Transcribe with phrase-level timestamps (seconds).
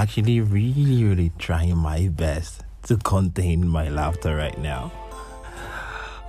[0.00, 4.90] actually really, really trying my best to contain my laughter right now.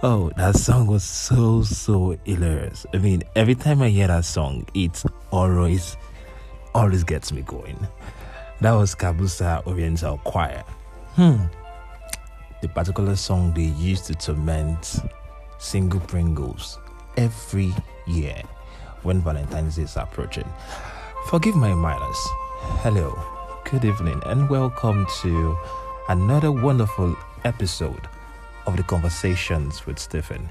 [0.03, 2.85] Oh, that song was so, so hilarious.
[2.93, 5.01] I mean, every time I hear that song, it
[5.31, 5.95] always,
[6.75, 7.79] always gets me going.
[8.59, 10.65] That was Kabusa Oriental Choir.
[11.15, 11.45] Hmm.
[12.61, 14.99] The particular song they used to torment
[15.59, 16.77] single Pringles
[17.15, 17.73] every
[18.05, 18.41] year
[19.03, 20.51] when Valentine's Day is approaching.
[21.27, 22.19] Forgive my manners.
[22.83, 23.17] Hello,
[23.71, 25.57] good evening, and welcome to
[26.09, 28.05] another wonderful episode
[28.65, 30.49] of the Conversations with Stephen.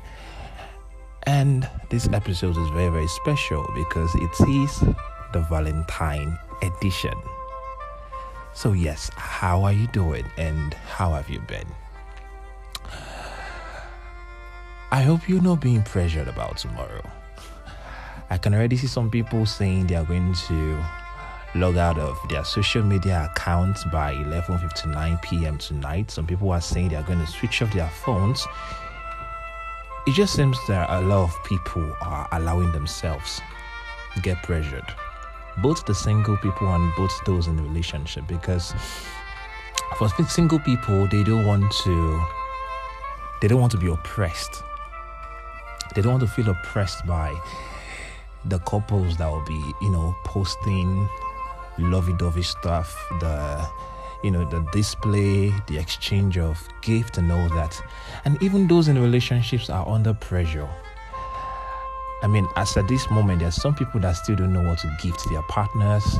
[1.24, 4.80] And this episode is very, very special because it is
[5.34, 7.12] the Valentine edition.
[8.54, 11.66] So, yes, how are you doing and how have you been?
[14.90, 17.02] I hope you're not being pressured about tomorrow.
[18.30, 20.82] I can already see some people saying they are going to
[21.54, 25.58] log out of their social media accounts by 11:59 p.m.
[25.58, 26.10] tonight.
[26.10, 28.46] Some people are saying they are going to switch off their phones.
[30.06, 33.40] It just seems that a lot of people are allowing themselves
[34.22, 34.84] get pressured,
[35.62, 38.74] both the single people and both those in the relationship, because
[39.96, 42.24] for single people they don't want to
[43.40, 44.62] they don't want to be oppressed.
[45.94, 47.34] They don't want to feel oppressed by
[48.44, 51.08] the couples that will be, you know, posting
[51.80, 53.68] lovey-dovey stuff, the
[54.22, 57.80] you know, the display, the exchange of gift and all that.
[58.24, 60.68] And even those in relationships are under pressure.
[62.22, 64.94] I mean, as at this moment, there's some people that still don't know what to
[65.02, 66.18] give to their partners.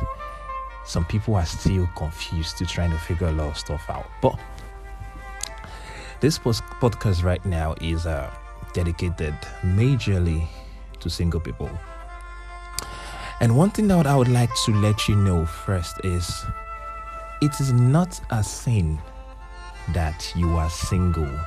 [0.83, 4.07] Some people are still confused, still trying to figure a lot of stuff out.
[4.19, 4.39] But
[6.21, 8.31] this podcast right now is uh,
[8.73, 10.47] dedicated majorly
[10.99, 11.69] to single people.
[13.41, 16.45] And one thing that I would like to let you know first is
[17.41, 18.99] it is not a sin
[19.93, 21.39] that you are single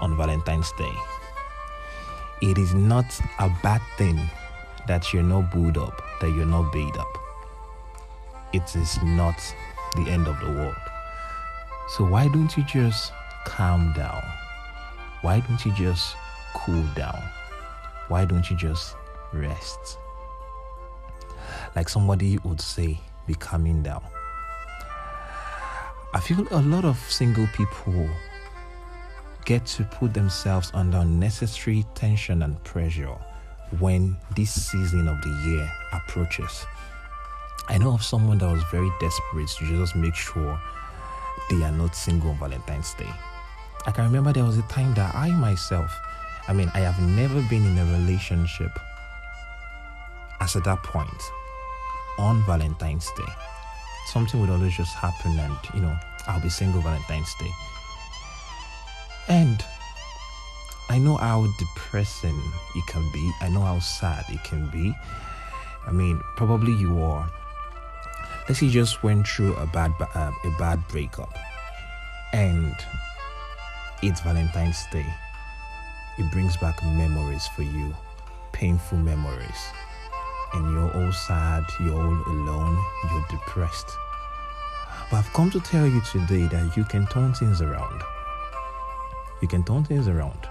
[0.00, 0.94] on Valentine's Day.
[2.40, 3.04] It is not
[3.38, 4.18] a bad thing
[4.86, 7.18] that you're not booed up, that you're not baited up.
[8.54, 9.36] It is not
[9.96, 10.74] the end of the world.
[11.88, 13.12] So why don't you just
[13.44, 14.22] calm down?
[15.20, 16.16] Why don't you just
[16.54, 17.22] cool down?
[18.08, 18.96] Why don't you just
[19.34, 19.98] rest?
[21.76, 24.02] Like somebody would say, be calming down.
[26.12, 28.08] I feel a lot of single people
[29.44, 33.16] get to put themselves under unnecessary tension and pressure
[33.80, 36.64] when this season of the year approaches.
[37.68, 40.60] I know of someone that was very desperate to just make sure
[41.50, 43.10] they are not single on Valentine's Day.
[43.86, 45.92] I can remember there was a time that I myself,
[46.46, 48.70] I mean, I have never been in a relationship
[50.40, 51.10] as at that point
[52.18, 53.32] on Valentine's Day.
[54.06, 57.50] Something would always just happen, and you know, I'll be single Valentine's Day.
[59.28, 59.64] And
[60.88, 62.38] I know how depressing
[62.74, 64.94] it can be, I know how sad it can be.
[65.86, 67.30] I mean, probably you are.
[68.48, 71.34] Let's say you just went through a bad uh, a bad breakup,
[72.32, 72.74] and
[74.02, 75.06] it's Valentine's Day.
[76.18, 77.94] It brings back memories for you,
[78.52, 79.72] painful memories
[80.54, 82.78] and you're all sad, you're all alone,
[83.10, 83.98] you're depressed.
[85.10, 88.02] But I've come to tell you today that you can turn things around.
[89.42, 90.48] You can turn things around.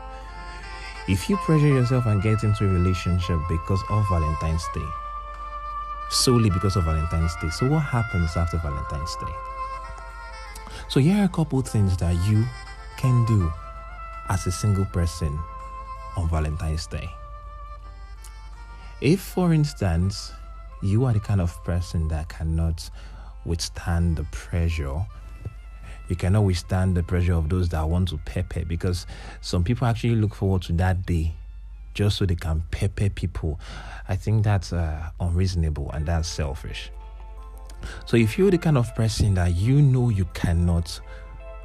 [1.07, 4.88] If you pressure yourself and get into a relationship because of Valentine's Day,
[6.09, 9.33] solely because of Valentine's Day, so what happens after Valentine's Day?
[10.88, 12.45] So here are a couple things that you
[12.97, 13.51] can do
[14.29, 15.39] as a single person
[16.15, 17.13] on Valentine's Day.
[19.03, 20.31] If, for instance,
[20.81, 22.89] you are the kind of person that cannot
[23.44, 25.05] withstand the pressure,
[26.07, 29.05] you cannot withstand the pressure of those that want to pepper because
[29.41, 31.33] some people actually look forward to that day
[31.94, 33.59] just so they can pepper people.
[34.07, 36.89] I think that's uh, unreasonable and that's selfish.
[38.05, 40.97] So if you're the kind of person that you know you cannot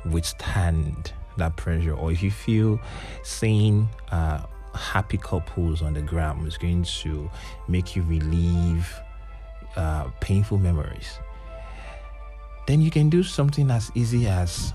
[0.05, 2.81] withstand that pressure, or if you feel
[3.23, 4.43] seeing uh,
[4.79, 7.31] happy couples on the gram is going to
[7.67, 8.89] make you relieve
[9.77, 11.19] uh, painful memories,
[12.67, 14.73] then you can do something as easy as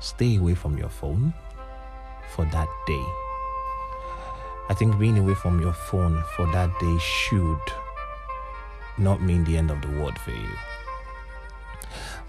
[0.00, 1.32] stay away from your phone
[2.34, 3.04] for that day.
[4.70, 7.60] I think being away from your phone for that day should
[8.98, 10.56] not mean the end of the world for you.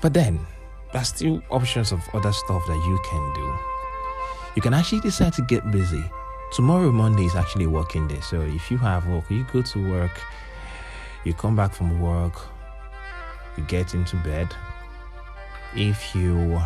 [0.01, 0.39] But then,
[0.93, 3.57] there's still options of other stuff that you can do.
[4.55, 6.03] You can actually decide to get busy
[6.51, 10.11] tomorrow monday is actually working day so if you have work you go to work
[11.25, 12.33] You come back from work,
[13.57, 14.47] you get into bed.
[15.75, 16.61] If you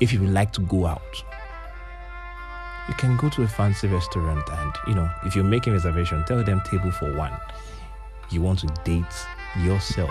[0.00, 1.24] if you would like to go out,
[2.88, 6.42] you can go to a fancy restaurant and you know if you're making reservation, tell
[6.42, 7.32] them table for one.
[8.30, 9.14] You want to date
[9.60, 10.10] yourself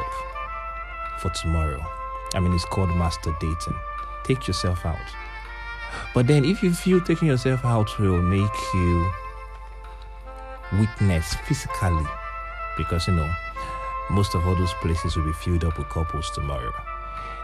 [1.19, 1.85] for tomorrow.
[2.33, 3.75] I mean, it's called master dating.
[4.23, 4.97] Take yourself out.
[6.13, 9.11] But then, if you feel taking yourself out will make you
[10.79, 12.05] weakness physically,
[12.77, 13.29] because you know,
[14.09, 16.73] most of all those places will be filled up with couples tomorrow,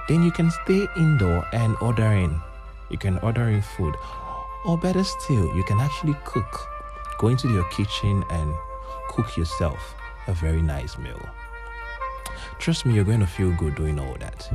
[0.07, 2.39] then you can stay indoor and order in.
[2.89, 3.95] You can order in food.
[4.65, 6.67] Or better still, you can actually cook.
[7.19, 8.53] Go into your kitchen and
[9.09, 9.95] cook yourself
[10.27, 11.19] a very nice meal.
[12.59, 14.49] Trust me, you're going to feel good doing all that.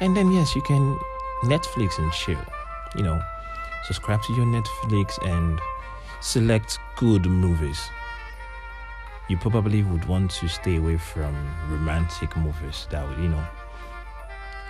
[0.00, 0.98] And then, yes, you can
[1.44, 2.38] Netflix and chill.
[2.96, 3.22] You know,
[3.84, 5.60] subscribe to your Netflix and
[6.20, 7.80] select good movies.
[9.28, 11.34] You probably would want to stay away from
[11.68, 13.44] romantic movies that would, you know,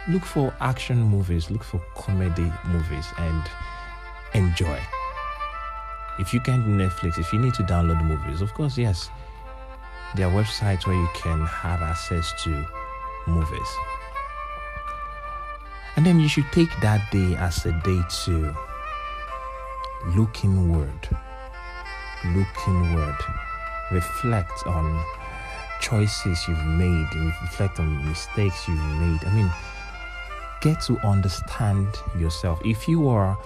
[0.08, 3.42] look for action movies, look for comedy movies, and
[4.34, 4.78] enjoy.
[6.18, 9.08] If you can't Netflix, if you need to download movies, of course, yes,
[10.14, 12.66] there are websites where you can have access to
[13.26, 13.68] movies.
[16.00, 18.56] And then you should take that day as a day to
[20.16, 21.08] look inward,
[22.24, 23.16] look inward,
[23.92, 25.04] reflect on
[25.78, 27.06] choices you've made,
[27.42, 29.22] reflect on mistakes you've made.
[29.26, 29.52] I mean,
[30.62, 31.88] get to understand
[32.18, 32.62] yourself.
[32.64, 33.36] If you are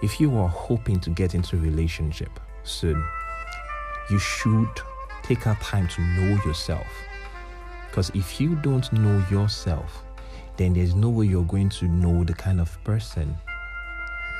[0.00, 3.04] if you are hoping to get into a relationship soon,
[4.08, 4.70] you should
[5.22, 6.86] take out time to know yourself.
[7.90, 10.02] Because if you don't know yourself,
[10.60, 13.34] then there's no way you're going to know the kind of person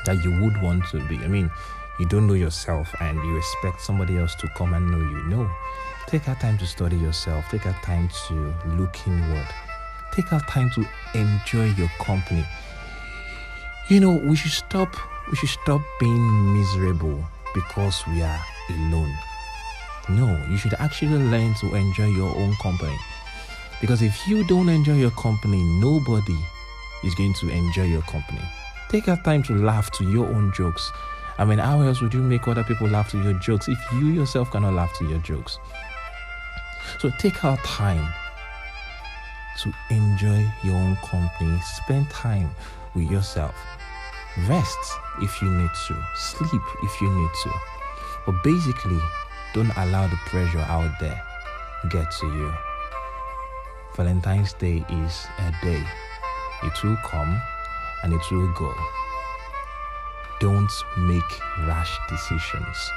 [0.05, 1.17] that you would want to be.
[1.17, 1.50] I mean,
[1.99, 5.22] you don't know yourself and you expect somebody else to come and know you.
[5.31, 5.50] No.
[6.08, 7.46] Take out time to study yourself.
[7.50, 9.46] Take out time to look inward.
[10.12, 10.84] Take out time to
[11.14, 12.44] enjoy your company.
[13.88, 14.94] You know, we should stop
[15.31, 17.25] we should stop being miserable
[17.55, 19.14] because we are alone.
[20.11, 22.99] No, you should actually learn to enjoy your own company.
[23.81, 26.38] Because if you don't enjoy your company, nobody
[27.03, 28.43] is going to enjoy your company.
[28.88, 30.93] Take out time to laugh to your own jokes.
[31.38, 34.09] I mean, how else would you make other people laugh to your jokes if you
[34.09, 35.59] yourself cannot laugh to your jokes?
[36.99, 38.12] So take our time
[39.63, 41.58] to enjoy your own company.
[41.60, 42.51] Spend time
[42.94, 43.55] with yourself.
[44.46, 44.79] Rest
[45.22, 46.05] if you need to.
[46.17, 47.51] Sleep if you need to.
[48.27, 48.99] But basically,
[49.55, 51.22] don't allow the pressure out there
[51.89, 52.69] get to you.
[54.01, 55.85] Valentine's Day is a day.
[56.63, 57.39] It will come
[58.03, 58.75] and it will go.
[60.41, 62.91] Don't make rash decisions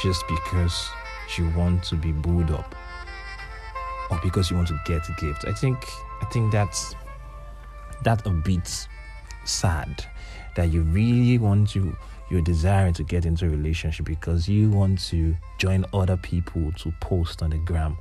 [0.00, 0.88] just because
[1.36, 2.76] you want to be booed up
[4.08, 5.46] or because you want to get a gift.
[5.48, 5.84] I think
[6.20, 6.94] I think that's
[8.04, 8.86] that a bit
[9.44, 10.06] sad
[10.54, 11.96] that you really want to
[12.30, 16.92] you're desiring to get into a relationship because you want to join other people to
[17.00, 17.98] post on the gram.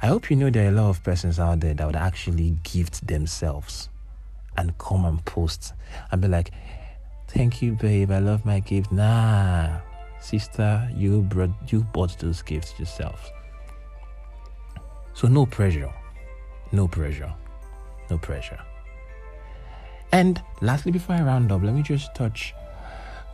[0.00, 2.58] I hope you know there are a lot of persons out there that would actually
[2.62, 3.88] gift themselves
[4.56, 5.72] and come and post
[6.10, 6.52] and be like,
[7.28, 8.10] Thank you, babe.
[8.10, 8.90] I love my gift.
[8.90, 9.80] Nah,
[10.20, 13.30] sister, you brought you bought those gifts yourself.
[15.12, 15.92] So no pressure.
[16.72, 17.34] No pressure.
[18.08, 18.58] No pressure.
[20.12, 22.54] And lastly, before I round up, let me just touch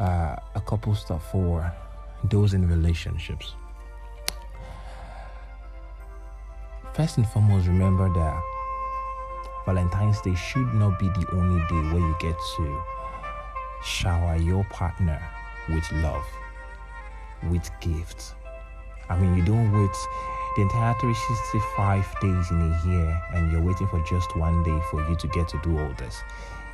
[0.00, 1.73] uh, a couple stuff for
[2.25, 3.54] those in relationships.
[6.94, 8.42] First and foremost, remember that
[9.66, 12.82] Valentine's Day should not be the only day where you get to
[13.82, 15.20] shower your partner
[15.68, 16.24] with love,
[17.50, 18.34] with gifts.
[19.08, 19.90] I mean, you don't wait
[20.54, 25.06] the entire 365 days in a year and you're waiting for just one day for
[25.08, 26.22] you to get to do all this.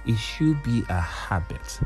[0.06, 1.80] It should be a habit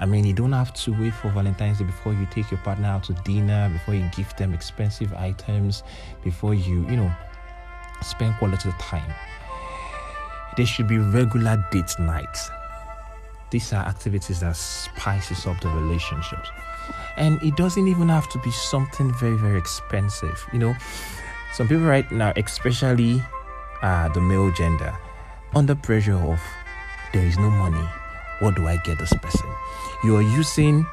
[0.00, 2.86] I mean, you don't have to wait for Valentine's Day before you take your partner
[2.86, 5.82] out to dinner, before you give them expensive items,
[6.22, 7.12] before you, you know,
[8.02, 9.12] spend quality time.
[10.56, 12.50] There should be regular date nights.
[13.50, 16.50] These are activities that spices up the relationships.
[17.16, 20.44] And it doesn't even have to be something very, very expensive.
[20.52, 20.76] You know,
[21.54, 23.22] some people right now, especially
[23.82, 24.96] uh, the male gender,
[25.54, 26.40] under pressure of
[27.12, 27.88] there is no money
[28.40, 29.48] what do I get this person?
[30.04, 30.86] You are using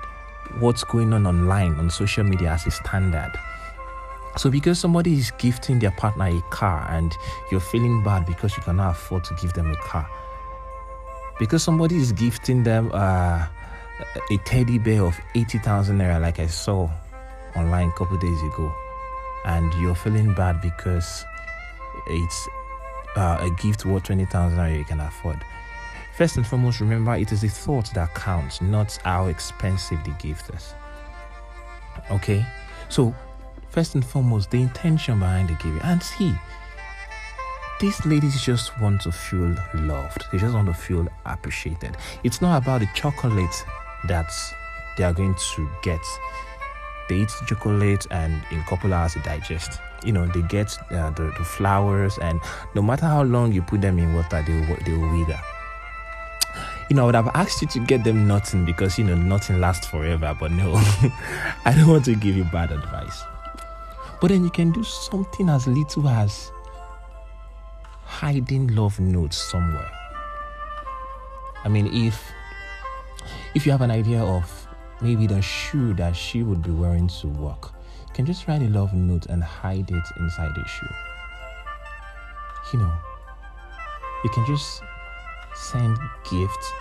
[0.60, 3.32] what's going on online on social media as a standard.
[4.38, 7.16] So because somebody is gifting their partner a car and
[7.52, 10.10] you're feeling bad because you cannot afford to give them a car,
[11.40, 13.48] because somebody is gifting them uh,
[14.32, 16.90] a teddy bear of 80,000 naira, like I saw
[17.56, 18.74] online a couple days ago,
[19.46, 21.24] and you're feeling bad because
[22.08, 22.48] it's
[23.16, 25.44] uh, a gift worth 20,000 naira you can afford.
[26.18, 30.50] First and foremost, remember it is the thought that counts, not how expensive the gift
[30.54, 30.74] is.
[32.10, 32.46] Okay?
[32.90, 33.14] So,
[33.76, 35.84] first and foremost, the intention behind the gift.
[35.84, 36.34] And see,
[37.82, 41.98] these ladies just want to feel loved, they just want to feel appreciated.
[42.24, 43.66] It's not about the chocolate
[44.08, 44.32] that
[44.98, 46.00] they are going to get.
[47.10, 51.12] They eat chocolate and in a couple hours they digest you know they get uh,
[51.12, 52.40] the, the flowers and
[52.74, 55.40] no matter how long you put them in water they will, they will wither
[56.90, 59.60] you know, I would have asked you to get them nothing because you know nothing
[59.60, 60.74] lasts forever, but no,
[61.66, 63.24] I don't want to give you bad advice.
[64.26, 66.52] But then you can do something as little as
[68.06, 69.88] hiding love notes somewhere.
[71.64, 72.20] I mean, if
[73.54, 74.68] if you have an idea of
[75.00, 77.74] maybe the shoe that she would be wearing to work,
[78.08, 80.96] you can just write a love note and hide it inside the shoe.
[82.74, 82.94] You know,
[84.24, 84.82] you can just
[85.54, 86.00] send
[86.32, 86.72] gifts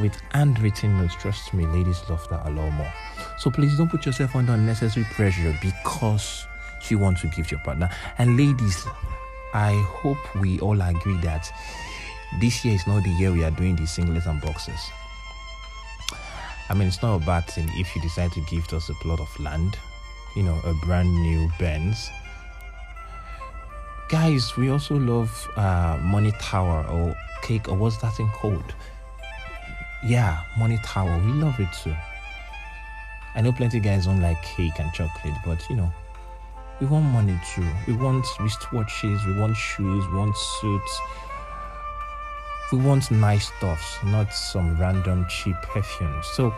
[0.00, 1.16] with handwritten notes.
[1.16, 2.92] Trust me, ladies love that a lot more.
[3.36, 6.46] So please don't put yourself under unnecessary pressure because
[6.90, 7.90] you want to gift your partner.
[8.18, 8.86] And ladies,
[9.54, 11.50] I hope we all agree that
[12.40, 14.80] this year is not the year we are doing the singlets and boxes.
[16.70, 19.20] I mean, it's not a bad thing if you decide to gift us a plot
[19.20, 19.76] of land
[20.38, 22.10] you know, a brand new Benz.
[24.08, 28.74] Guys, we also love uh, Money Tower or cake or what's that thing called?
[30.04, 31.20] Yeah, Money Tower.
[31.26, 31.94] We love it too.
[33.34, 35.92] I know plenty guys don't like cake and chocolate, but you know,
[36.80, 37.66] we want money too.
[37.86, 41.00] We want wristwatches, we want shoes, we want suits.
[42.70, 46.26] We want nice stuffs, not some random cheap perfumes.
[46.26, 46.54] So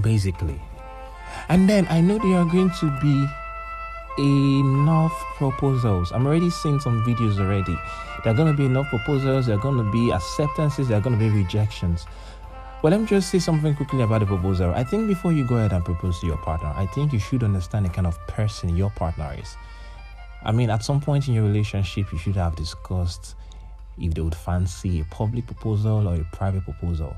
[0.00, 0.60] basically,
[1.48, 3.26] and then I know there are going to be
[4.18, 6.12] enough proposals.
[6.12, 7.76] I'm already seeing some videos already.
[8.24, 11.00] There are going to be enough proposals, there are going to be acceptances, there are
[11.00, 12.06] going to be rejections.
[12.82, 14.70] Well, let me just say something quickly about the proposal.
[14.70, 17.42] I think before you go ahead and propose to your partner, I think you should
[17.42, 19.56] understand the kind of person your partner is.
[20.44, 23.34] I mean, at some point in your relationship, you should have discussed
[23.98, 27.16] if they would fancy a public proposal or a private proposal.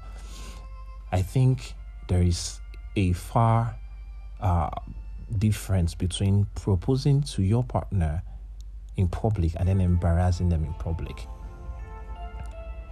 [1.11, 1.75] I think
[2.07, 2.61] there is
[2.95, 3.77] a far
[4.41, 4.71] uh,
[5.39, 8.23] difference between proposing to your partner
[8.97, 11.27] in public and then embarrassing them in public.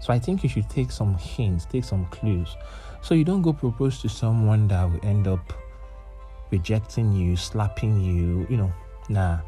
[0.00, 2.56] So I think you should take some hints, take some clues.
[3.02, 5.52] So you don't go propose to someone that will end up
[6.50, 8.72] rejecting you, slapping you, you know.
[9.08, 9.38] Nah,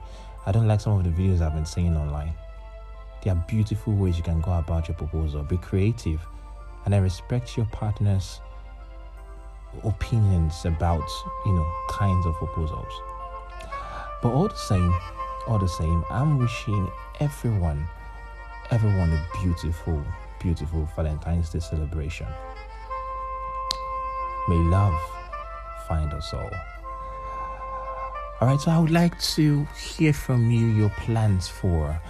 [0.46, 2.32] I don't like some of the videos I've been seeing online.
[3.22, 5.42] There are beautiful ways you can go about your proposal.
[5.42, 6.20] Be creative
[6.84, 8.40] and then respect your partner's
[9.84, 11.06] opinions about
[11.44, 12.92] you know kinds of proposals
[14.22, 14.94] but all the same
[15.46, 16.90] all the same i'm wishing
[17.20, 17.86] everyone
[18.70, 20.02] everyone a beautiful
[20.40, 22.26] beautiful valentine's day celebration
[24.48, 24.98] may love
[25.86, 26.50] find us all
[28.40, 32.00] all right so i would like to hear from you your plans for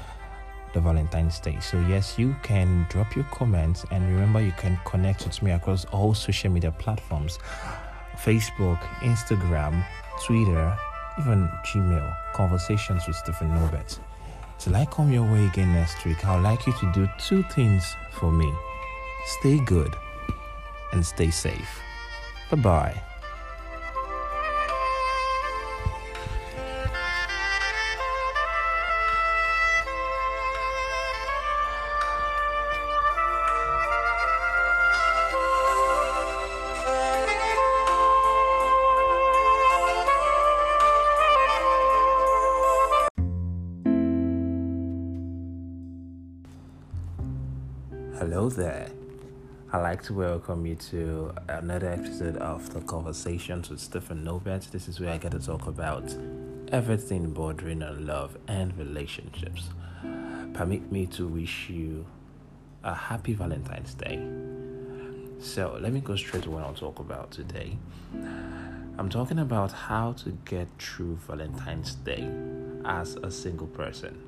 [0.72, 1.58] the Valentine's Day.
[1.60, 5.84] So, yes, you can drop your comments and remember you can connect with me across
[5.86, 7.38] all social media platforms
[8.16, 9.84] Facebook, Instagram,
[10.24, 10.76] Twitter,
[11.20, 12.16] even Gmail.
[12.34, 13.98] Conversations with Stephen Norbert.
[14.58, 17.42] Till I come your way again next week, I would like you to do two
[17.54, 18.52] things for me
[19.28, 19.94] stay good
[20.92, 21.80] and stay safe.
[22.50, 23.07] Bye bye.
[50.08, 54.66] To welcome you to another episode of the Conversations with Stephen Norbert.
[54.72, 56.16] This is where I get to talk about
[56.72, 59.68] everything bordering on love and relationships.
[60.54, 62.06] Permit me to wish you
[62.82, 64.26] a happy Valentine's Day.
[65.40, 67.76] So, let me go straight to what I'll talk about today.
[68.96, 72.26] I'm talking about how to get through Valentine's Day
[72.86, 74.22] as a single person.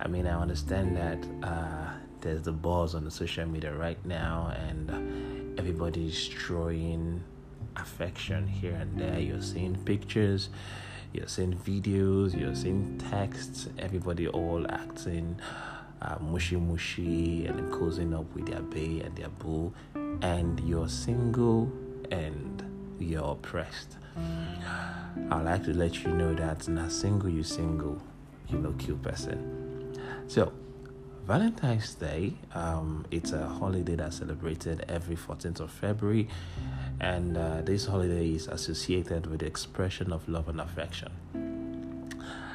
[0.00, 1.24] I mean, I understand that.
[1.48, 1.92] Uh,
[2.24, 7.22] there's the buzz on the social media right now, and everybody's throwing
[7.76, 9.20] affection here and there.
[9.20, 10.48] You're seeing pictures,
[11.12, 15.38] you're seeing videos, you're seeing texts, everybody all acting
[16.02, 19.72] uh, mushy mushy and cozying up with their bae and their boo,
[20.22, 21.70] and you're single
[22.10, 22.62] and
[22.98, 23.96] you're oppressed.
[25.30, 28.00] I'd like to let you know that not single, you single,
[28.48, 29.98] you know, cute person.
[30.26, 30.52] So,
[31.26, 36.28] Valentine's Day, um, it's a holiday that's celebrated every 14th of February,
[37.00, 41.10] and uh, this holiday is associated with the expression of love and affection.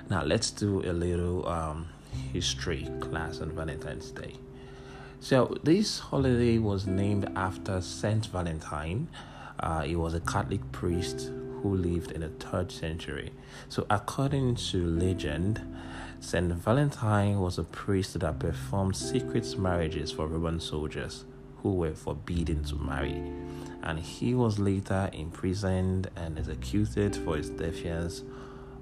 [0.07, 1.87] Now, let's do a little um,
[2.31, 4.35] history class on Valentine's Day.
[5.19, 9.07] So, this holiday was named after Saint Valentine.
[9.59, 11.31] Uh, he was a Catholic priest
[11.63, 13.31] who lived in the third century.
[13.67, 15.59] So, according to legend,
[16.21, 21.25] Saint Valentine was a priest that performed secret marriages for Roman soldiers
[21.63, 23.21] who were forbidden to marry,
[23.83, 28.23] and he was later imprisoned and executed for his defiance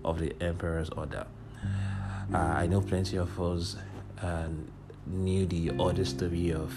[0.03, 1.25] of the emperor's order.
[2.34, 3.77] Uh, I know plenty of us
[4.22, 4.48] uh,
[5.06, 6.74] knew the other story of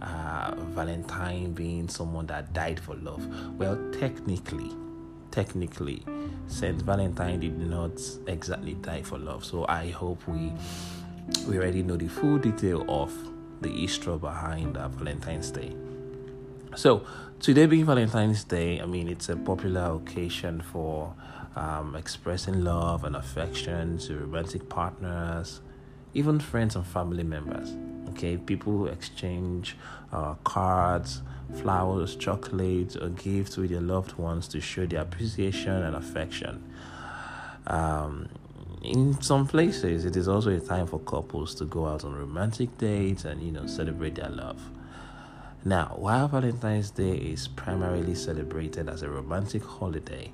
[0.00, 3.26] uh, Valentine being someone that died for love.
[3.58, 4.70] Well, technically,
[5.34, 6.00] technically,
[6.46, 9.44] Saint Valentine did not exactly die for love.
[9.44, 10.52] So I hope we
[11.48, 13.12] we already know the full detail of
[13.60, 15.74] the history behind Valentine's Day.
[16.76, 17.04] So
[17.40, 21.12] today being Valentine's Day, I mean it's a popular occasion for
[21.56, 25.60] um, expressing love and affection to romantic partners,
[26.12, 27.74] even friends and family members.
[28.14, 29.76] Okay, people exchange
[30.12, 31.22] uh, cards
[31.54, 36.62] flowers, chocolates, or gifts with their loved ones to show their appreciation and affection.
[37.66, 38.28] Um,
[38.82, 42.76] in some places, it is also a time for couples to go out on romantic
[42.76, 44.60] dates and you know celebrate their love.
[45.64, 50.30] Now, while Valentine's Day is primarily celebrated as a romantic holiday,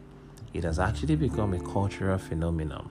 [0.52, 2.90] it has actually become a cultural phenomenon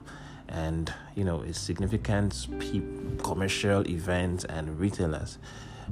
[0.50, 2.82] and you know a significant pe-
[3.22, 5.38] commercial events and retailers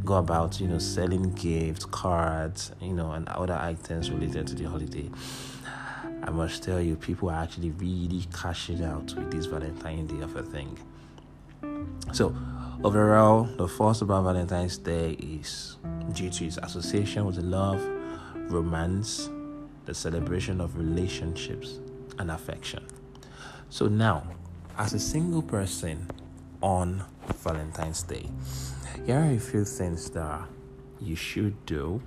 [0.04, 4.64] go about, you know, selling gifts, cards, you know, and other items related to the
[4.64, 5.10] holiday.
[6.22, 10.36] I must tell you, people are actually really cashing out with this Valentine's Day of
[10.36, 10.78] a thing.
[12.12, 12.34] So,
[12.82, 15.76] overall, the first about Valentine's Day is
[16.12, 17.82] due to its association with love,
[18.50, 19.30] romance,
[19.84, 21.78] the celebration of relationships,
[22.18, 22.84] and affection.
[23.70, 24.24] So, now,
[24.78, 26.08] as a single person
[26.62, 27.02] on
[27.42, 28.30] Valentine's Day,
[29.04, 30.42] here are a few things that
[31.00, 32.00] you should do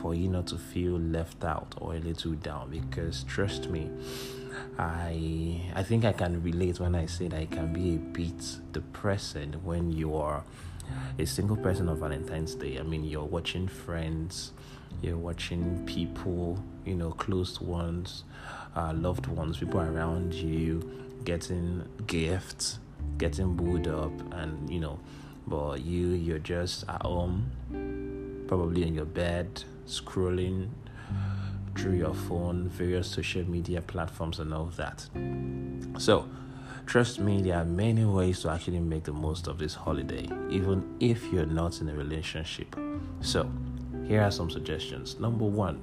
[0.00, 3.90] for you not to feel left out or a little down because trust me
[4.78, 8.56] i i think i can relate when i say that it can be a bit
[8.72, 10.42] depressing when you are
[11.18, 12.78] a single person on valentine's day.
[12.78, 14.52] I mean you're watching friends
[15.02, 18.24] you're watching people you know close ones
[18.74, 22.78] uh, loved ones people around you getting gifts
[23.18, 24.98] getting booed up and you know
[25.46, 27.50] but you you're just at home
[28.48, 30.68] probably in your bed scrolling
[31.76, 35.06] through your phone various social media platforms and all that.
[35.98, 36.28] So
[36.86, 40.96] trust me there are many ways to actually make the most of this holiday even
[41.00, 42.76] if you're not in a relationship.
[43.20, 43.50] So
[44.06, 45.18] here are some suggestions.
[45.18, 45.80] Number one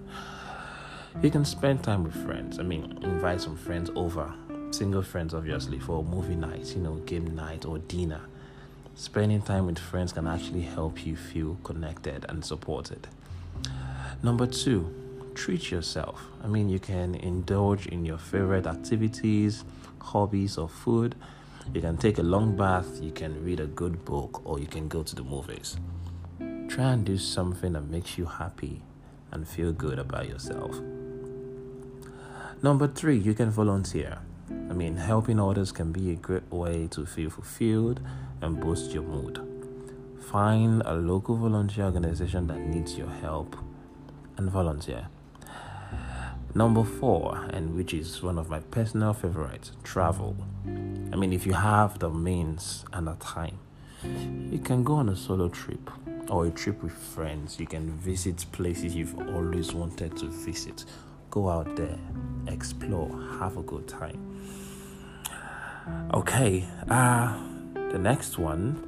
[1.21, 2.60] you can spend time with friends.
[2.60, 4.34] I mean invite some friends over
[4.71, 8.21] single friends obviously for movie night you know game night or dinner
[8.99, 13.08] Spending time with friends can actually help you feel connected and supported.
[14.23, 14.91] Number two,
[15.36, 16.19] treat yourself.
[16.43, 19.63] I mean, you can indulge in your favorite activities,
[20.01, 21.13] hobbies, or food.
[21.75, 24.88] You can take a long bath, you can read a good book, or you can
[24.88, 25.77] go to the movies.
[26.67, 28.82] Try and do something that makes you happy
[29.32, 30.75] and feel good about yourself.
[32.63, 34.17] Number three, you can volunteer.
[34.49, 37.99] I mean, helping others can be a great way to feel fulfilled
[38.41, 39.41] and boost your mood.
[40.31, 43.55] Find a local volunteer organization that needs your help
[44.38, 45.07] and volunteer.
[46.55, 50.36] Number four, and which is one of my personal favorites, travel.
[50.65, 53.60] I mean, if you have the means and the time,
[54.03, 55.89] you can go on a solo trip
[56.29, 57.60] or a trip with friends.
[57.60, 60.86] You can visit places you've always wanted to visit.
[61.29, 61.97] Go out there,
[62.47, 63.09] explore,
[63.39, 64.19] have a good time.
[66.13, 67.37] Okay, uh,
[67.91, 68.87] the next one,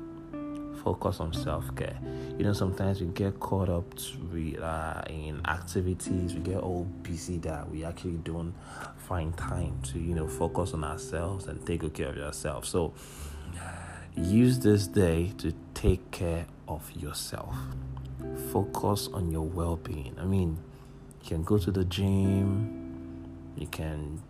[0.83, 1.97] focus on self care.
[2.37, 3.93] You know, sometimes we get caught up
[4.33, 8.53] with, uh, in activities, we get all busy that we actually don't
[8.97, 12.65] find time to, you know, focus on ourselves and take good care of yourself.
[12.65, 12.93] So,
[14.15, 17.55] use this day to take care of yourself.
[18.51, 20.15] Focus on your well being.
[20.19, 20.57] I mean,
[21.21, 23.27] you can go to the gym,
[23.57, 24.21] you can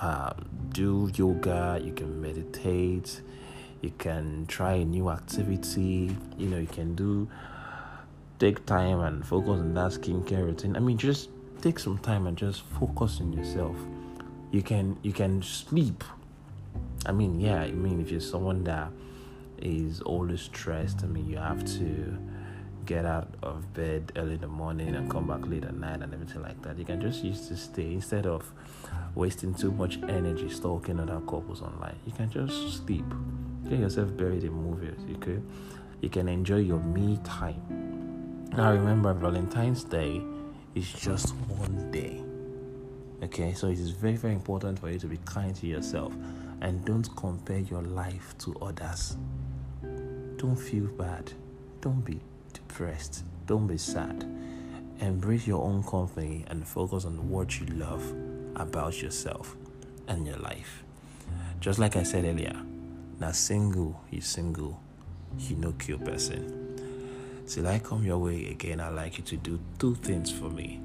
[0.00, 0.32] uh,
[0.70, 3.20] do yoga, you can meditate,
[3.82, 7.28] you can try a new activity, you know, you can do
[8.38, 10.76] take time and focus on that skincare routine.
[10.76, 13.76] I mean, just take some time and just focus on yourself.
[14.50, 16.04] You can you can sleep.
[17.06, 18.90] I mean, yeah, I mean if you're someone that
[19.58, 22.18] is always stressed, I mean you have to
[22.88, 26.14] get out of bed early in the morning and come back late at night and
[26.14, 26.78] everything like that.
[26.78, 28.50] You can just use to stay instead of
[29.14, 31.96] wasting too much energy stalking other couples online.
[32.06, 33.04] You can just sleep.
[33.68, 34.98] Get yourself buried in movies.
[35.20, 35.46] Could
[36.00, 38.48] you can enjoy your me time.
[38.56, 40.22] Now remember Valentine's Day
[40.74, 42.22] is just one day.
[43.22, 46.14] Okay, so it is very, very important for you to be kind to yourself
[46.62, 49.18] and don't compare your life to others.
[50.38, 51.32] Don't feel bad.
[51.82, 52.20] Don't be
[52.68, 53.24] depressed.
[53.46, 54.24] Don't be sad.
[55.00, 58.14] Embrace your own company and focus on what you love
[58.56, 59.56] about yourself
[60.06, 60.84] and your life.
[61.60, 62.56] Just like I said earlier,
[63.18, 64.80] now single, you single,
[65.38, 66.54] you no kill person.
[67.46, 70.80] Till I come your way again, I like you to do two things for me.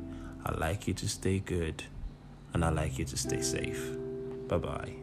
[0.46, 1.84] I like you to stay good
[2.54, 3.98] and I like you to stay safe.
[4.48, 4.94] Bye bye.